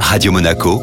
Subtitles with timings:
[0.00, 0.80] Radio Monaco,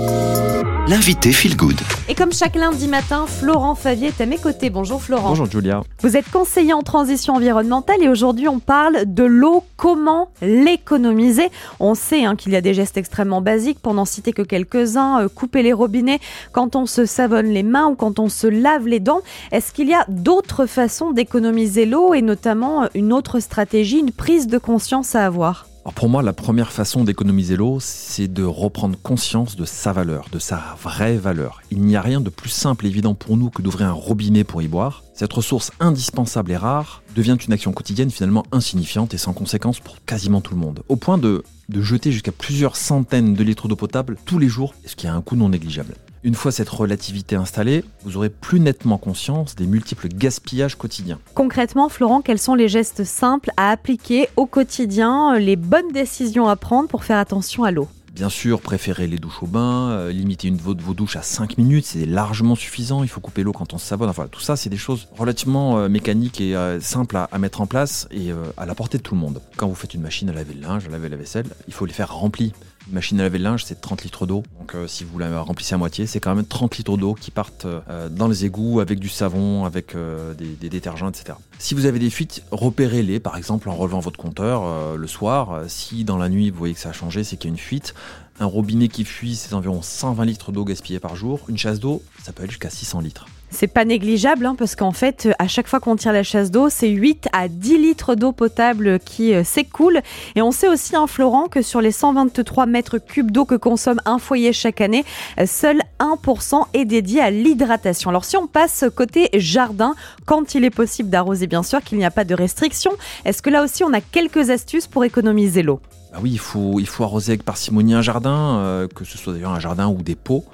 [0.87, 1.79] l'invité Feel Good.
[2.07, 4.69] Et comme chaque lundi matin, Florent Favier est à mes côtés.
[4.69, 5.29] Bonjour Florent.
[5.29, 5.81] Bonjour Julia.
[6.01, 11.49] Vous êtes conseiller en transition environnementale et aujourd'hui on parle de l'eau, comment l'économiser?
[11.79, 15.21] On sait hein, qu'il y a des gestes extrêmement basiques, pour n'en citer que quelques-uns,
[15.21, 16.19] euh, couper les robinets
[16.51, 19.21] quand on se savonne les mains ou quand on se lave les dents.
[19.51, 24.11] Est-ce qu'il y a d'autres façons d'économiser l'eau et notamment euh, une autre stratégie, une
[24.11, 25.65] prise de conscience à avoir?
[25.85, 30.27] Alors pour moi, la première façon d'économiser l'eau, c'est de reprendre conscience de sa valeur,
[30.31, 31.61] de sa vraie valeur.
[31.71, 34.45] Il n'y a rien de plus simple et évident pour nous que d'ouvrir un robinet
[34.45, 35.03] pour y boire.
[35.13, 39.97] Cette ressource indispensable et rare devient une action quotidienne finalement insignifiante et sans conséquence pour
[40.05, 40.83] quasiment tout le monde.
[40.87, 44.73] Au point de, de jeter jusqu'à plusieurs centaines de litres d'eau potable tous les jours,
[44.85, 45.95] ce qui a un coût non négligeable.
[46.25, 51.19] Une fois cette relativité installée, vous aurez plus nettement conscience des multiples gaspillages quotidiens.
[51.33, 56.55] Concrètement, Florent, quels sont les gestes simples à appliquer au quotidien, les bonnes décisions à
[56.55, 57.89] prendre pour faire attention à l'eau?
[58.13, 61.57] Bien sûr, préférez les douches au bain, euh, limiter une de vos douches à 5
[61.57, 63.01] minutes, c'est largement suffisant.
[63.01, 64.07] Il faut couper l'eau quand on se savonne.
[64.07, 67.65] Enfin, tout ça, c'est des choses relativement euh, mécaniques et euh, simples à, mettre en
[67.65, 69.41] place et à la portée de tout le monde.
[69.57, 71.87] Quand vous faites une machine à laver le linge, à laver la vaisselle, il faut
[71.87, 72.53] les faire remplies.
[72.91, 74.43] Machine à laver le linge, c'est 30 litres d'eau.
[74.59, 77.65] Donc si vous la remplissez à moitié, c'est quand même 30 litres d'eau qui partent
[78.11, 79.95] dans les égouts avec du savon, avec
[80.37, 81.37] des, des, détergents, etc.
[81.59, 85.61] Si vous avez des fuites, repérez-les, par exemple en relevant votre compteur le soir.
[85.67, 87.59] Si dans la nuit vous voyez que ça a changé, c'est qu'il y a une
[87.59, 87.93] fuite.
[88.39, 91.41] Un robinet qui fuit, c'est environ 120 litres d'eau gaspillée par jour.
[91.49, 93.27] Une chasse d'eau, ça peut aller jusqu'à 600 litres.
[93.51, 96.69] C'est pas négligeable hein, parce qu'en fait, à chaque fois qu'on tire la chasse d'eau,
[96.69, 100.01] c'est 8 à 10 litres d'eau potable qui euh, s'écoulent.
[100.35, 103.53] Et on sait aussi, en hein, Florent, que sur les 123 mètres cubes d'eau que
[103.53, 105.05] consomme un foyer chaque année,
[105.39, 108.09] euh, seul 1% est dédié à l'hydratation.
[108.09, 109.93] Alors si on passe côté jardin,
[110.25, 112.91] quand il est possible d'arroser, bien sûr qu'il n'y a pas de restriction,
[113.25, 115.79] est-ce que là aussi on a quelques astuces pour économiser l'eau?
[116.13, 119.33] Bah oui, il faut, il faut arroser avec parcimonie un jardin, euh, que ce soit
[119.33, 120.45] d'ailleurs un jardin ou des pots.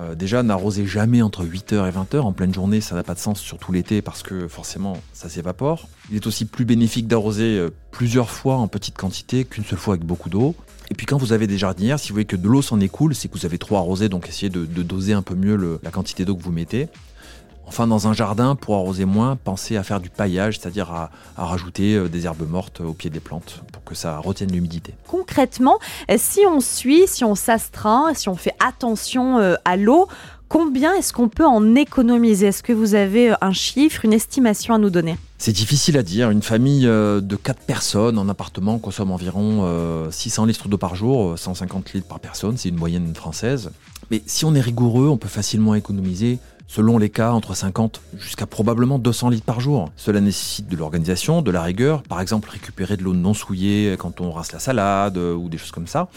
[0.00, 2.20] Euh, déjà, n'arrosez jamais entre 8h et 20h.
[2.20, 5.88] En pleine journée, ça n'a pas de sens, surtout l'été, parce que forcément, ça s'évapore.
[6.10, 9.94] Il est aussi plus bénéfique d'arroser euh, plusieurs fois en petite quantité qu'une seule fois
[9.94, 10.54] avec beaucoup d'eau.
[10.90, 13.14] Et puis quand vous avez des jardinières, si vous voyez que de l'eau s'en écoule,
[13.14, 16.24] c'est que vous avez trop arrosé, donc essayez de, doser un peu mieux la quantité
[16.24, 16.88] d'eau que vous mettez.
[17.68, 21.94] Enfin, dans un jardin, pour arroser moins, pensez à faire du paillage, c'est-à-dire à, rajouter
[21.94, 24.94] euh, des herbes mortes au pied des plantes pour que ça retienne l'humidité.
[25.06, 25.78] Concrètement,
[26.10, 30.08] euh, si on suit, si on s'astreint, si on fait attention euh, à l'eau,
[30.48, 32.46] combien est-ce qu'on peut en économiser?
[32.46, 35.18] Est-ce que vous avez un chiffre, une estimation à nous donner?
[35.36, 36.30] C'est difficile à dire.
[36.30, 41.92] Une famille de 4 personnes en appartement consomme environ 600 litres d'eau par jour, 150
[41.92, 43.70] litres par personne, c'est une moyenne française.
[44.10, 48.46] Mais si on est rigoureux, on peut facilement économiser selon les cas, entre 50 jusqu'à
[48.46, 49.90] probablement 200 litres par jour.
[49.96, 54.20] Cela nécessite de l'organisation, de la rigueur, par exemple récupérer de l'eau non souillée quand
[54.20, 56.08] on rince la salade euh, ou des choses comme ça.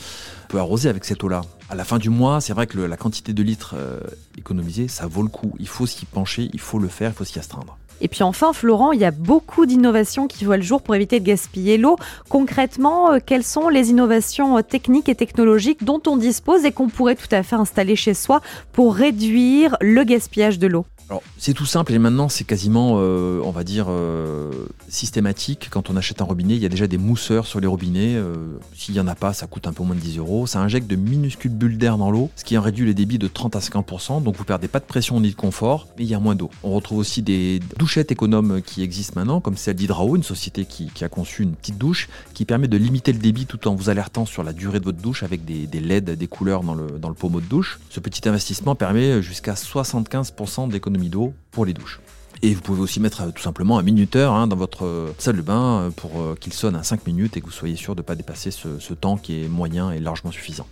[0.44, 1.42] On peut arroser avec cette eau-là.
[1.70, 4.02] À la fin du mois, c'est vrai que la quantité de litres euh,
[4.38, 5.56] économisés, ça vaut le coup.
[5.58, 7.78] Il faut s'y pencher, il faut le faire, il faut s'y astreindre.
[8.02, 11.20] Et puis enfin, Florent, il y a beaucoup d'innovations qui voient le jour pour éviter
[11.20, 11.98] de gaspiller l'eau.
[12.30, 16.90] Concrètement, euh, quelles sont les innovations euh, techniques et technologiques dont on dispose et qu'on
[16.90, 18.42] pourrait tout à fait installer chez soi
[18.74, 20.86] pour réduire le gaspillage de l'eau?
[21.12, 24.50] Alors, c'est tout simple et maintenant c'est quasiment, euh, on va dire, euh,
[24.88, 25.68] systématique.
[25.70, 28.16] Quand on achète un robinet, il y a déjà des mousseurs sur les robinets.
[28.16, 28.36] Euh,
[28.78, 30.48] s'il n'y en a pas, ça coûte un peu moins de 10 euros.
[30.48, 33.28] Ça injecte de minuscules bulles d'air dans l'eau, ce qui en réduit les débits de
[33.28, 34.24] 30 à 50%.
[34.24, 36.50] Donc vous perdez pas de pression ni de confort, mais il y a moins d'eau.
[36.64, 40.90] On retrouve aussi des douchettes économes qui existent maintenant, comme celle d'Hydrao, une société qui,
[41.04, 44.26] a conçu une petite douche qui permet de limiter le débit tout en vous alertant
[44.26, 47.16] sur la durée de votre douche avec des, LED, des couleurs dans le, dans le
[47.16, 47.80] pommeau de douche.
[47.90, 52.00] Ce petit investissement permet jusqu'à 75% d'économie d'eau pour les douches.
[52.44, 55.38] Et vous pouvez aussi mettre euh, tout simplement un minuteur hein, dans votre euh, salle
[55.38, 58.02] de bain euh, pour qu'il sonne à 5 minutes et que vous soyez sûr de
[58.02, 60.68] ne pas dépasser ce, temps qui est moyen et largement suffisant.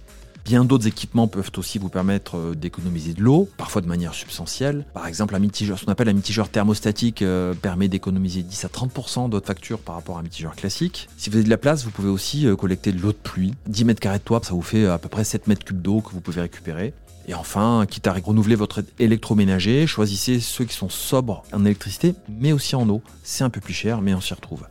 [0.49, 4.83] Bien d'autres équipements peuvent aussi vous permettre d'économiser de l'eau, parfois de manière substantielle.
[4.95, 7.23] Par exemple, un mitigeur, ce qu'on appelle un mitigeur thermostatique
[7.61, 11.07] permet d'économiser 10 à 30% de votre facture par rapport à un mitigeur classique.
[11.17, 13.53] Si vous avez de la place, vous pouvez aussi collecter de l'eau de pluie.
[13.67, 16.01] 10 mètres carrés de toit, ça vous fait à peu près 7 mètres cubes d'eau
[16.01, 16.95] que vous pouvez récupérer.
[17.27, 22.53] Et enfin, quitte à renouveler votre électroménager, choisissez ceux qui sont sobres en électricité, mais
[22.53, 23.03] aussi en eau.
[23.21, 24.65] C'est un peu plus cher, mais on s'y retrouve.